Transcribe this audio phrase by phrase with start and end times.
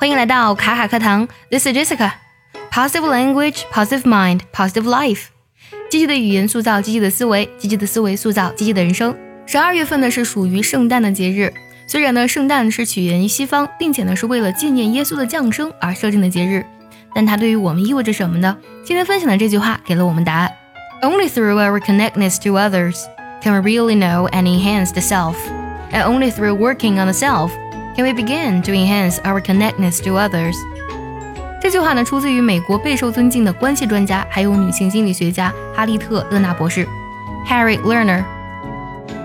[0.00, 2.12] 欢迎来到卡卡课堂，This is Jessica。
[2.70, 5.24] Positive language, positive mind, positive life。
[5.90, 9.12] 积极的语言塑造积极的思维，积极的思维塑造积极的人生。
[9.44, 11.52] 十二月份呢是属于圣诞的节日，
[11.88, 16.64] 虽然呢圣诞是起源于西方，并且呢是为了纪念耶稣的降生而设定的节日，
[17.12, 18.56] 但它对于我们意味着什么呢？
[18.84, 20.52] 今天分享的这句话给了我们答案。
[21.02, 23.00] Only through our connectedness to others
[23.42, 25.34] can we really know and enhance the self,
[25.90, 27.50] and only through working on the self.
[27.98, 30.54] And we begin to enhance our connectedness to others？
[31.60, 36.86] 这句话呢，出自于美国备受尊敬的关系专家，还有女性心理学家哈利特·勒纳博士
[37.48, 38.22] （Harry Lerner）。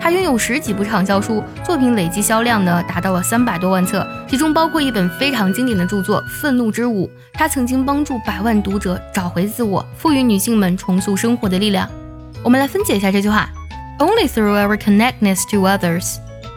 [0.00, 7.06] 他拥有十几部畅销书，作品累计销量呢达到了三百多万册，其中包括一本非常经典的著作《愤怒之舞》。
[7.34, 11.88] 他曾经帮助百万读者找回自我，赋予女性们重塑生活的力量。
[12.42, 13.48] 我们来分解一下这句话
[13.98, 16.16] ：Only through our connectedness to others。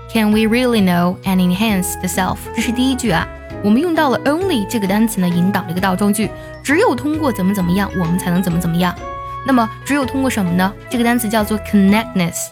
[0.10, 2.38] Can we really know and enhance the self？
[2.56, 3.28] 这是第一句啊，
[3.62, 6.30] 我们用到了 only 这个单词呢，引导了一个倒装句。
[6.64, 8.96] 只有通过怎么怎么样，我们才能怎么怎么样。
[9.46, 10.74] 那么只有通过什么呢？
[10.90, 12.48] 这个单词叫做 connectedness。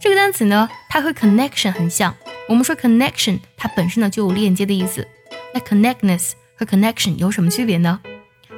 [0.00, 2.14] 这个单词呢，它和 connection 很像。
[2.48, 5.06] 我们说 connection，它本身呢就有链接的意思。
[5.54, 8.00] 那 connectedness 和 connection 有什么区别呢？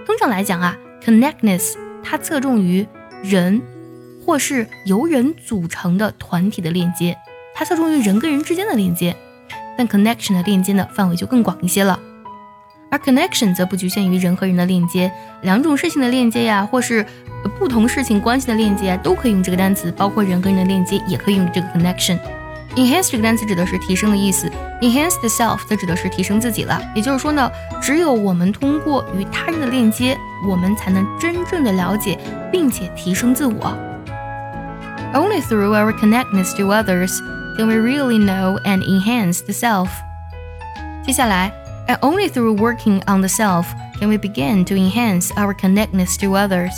[0.06, 2.86] 通常来讲啊，connectedness 它侧重于
[3.22, 3.60] 人
[4.24, 7.16] 或是由人组成的团体的链接。
[7.60, 9.14] 它侧重于人跟人之间的链接，
[9.76, 12.00] 但 connection 的链接呢范围就更广一些了。
[12.90, 17.04] 而 connection 则不局限于人和人的链接，两种事情的链接呀，或是
[17.58, 22.18] 不同事情关系的链接啊，都可以用这个单词，包括人跟人的链接也可以用这个 connection。
[22.76, 24.50] enhance 这个单词指的是提升的意思
[24.80, 26.80] ，enhance the self 则指的是提升自己了。
[26.94, 30.16] 也就是说呢，只有我们通过与他人的链接，
[30.48, 32.18] 我们才能真正的了解
[32.50, 33.76] 并且提升自我。
[35.12, 37.20] Only through our connectedness to others.
[37.59, 39.89] Can we really know and enhance the self？
[41.05, 41.51] 接下来，
[41.87, 43.65] and only through working on the self
[43.99, 46.71] can we begin to enhance our connectedness to others。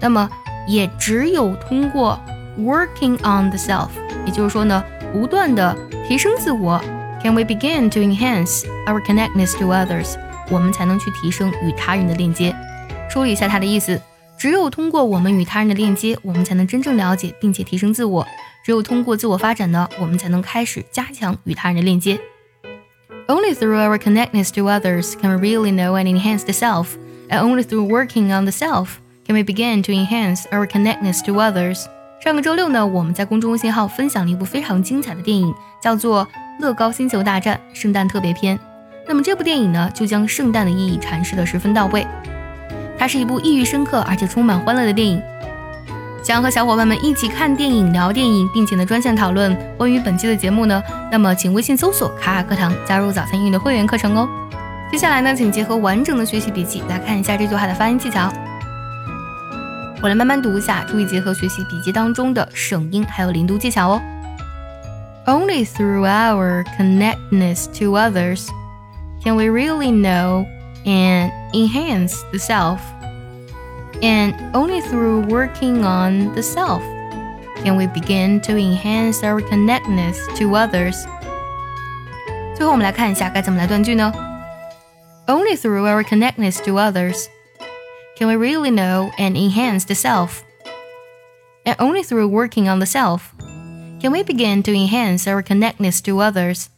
[0.00, 0.30] 那么，
[0.68, 2.20] 也只有通过
[2.58, 3.88] working on the self，
[4.24, 6.80] 也就是说呢，不断的提升自我，
[7.22, 10.14] can we begin to enhance our connectedness to others？
[10.50, 12.54] 我们才能去提升与他人的链接。
[13.10, 14.00] 梳理一下它的意思：
[14.36, 18.26] 只有通过我们与他人的链接，我们才能真正了解并且提升自我。
[18.63, 22.19] 只有通过自我发展呢，我们才能开始加强与他人的链接。
[23.27, 26.87] Only through our connectedness to others can we really know and enhance the self,
[27.29, 31.33] and only through working on the self can we begin to enhance our connectedness to
[31.33, 31.85] others.
[32.21, 36.25] 上个周六呢，我们在公众微信号分享了一部非常精彩的电影，叫做
[36.59, 38.57] 《乐高星球大战：圣诞特别篇》。
[39.05, 42.07] 那么这部电影呢，就将圣诞的意义阐释的十分到位。
[42.97, 45.21] 它是一部意蕴深刻而且充满欢乐的电影。
[46.23, 54.29] 想要和小伙伴们一起看电影、聊电影，并且呢专项讨论关于本期的节目呢，那么请微信搜索“卡卡课堂”，加入早餐英语的会员课程哦。
[54.89, 58.31] 接下来呢，请结合完整的学习笔记来看一下这句话的发音技巧。
[60.01, 64.01] 我来慢慢读一下，注意结合学习笔记当中的省音还有连读技巧哦。
[65.25, 68.47] Only through our connectedness to others
[69.21, 70.45] can we really know
[70.85, 72.79] and enhance the self.
[74.02, 76.82] And only through working on the self
[77.64, 80.96] can we begin to enhance our connectedness to others.
[82.54, 84.12] 最后我们来看一下该怎么来断句呢？
[85.26, 87.26] Only through our connectedness to others
[88.16, 90.42] can we really know and enhance the self.
[91.64, 93.32] And only through working on the self
[94.00, 96.70] can we begin to enhance our connectedness to others.